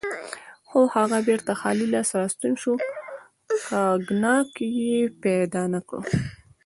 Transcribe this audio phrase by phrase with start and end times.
[0.69, 2.73] خو هغه بیرته خالي لاس راستون شو،
[3.69, 4.49] کاګناک
[4.83, 6.01] یې پیدا نه کړ.